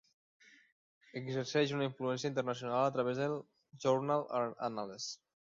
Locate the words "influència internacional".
1.89-2.87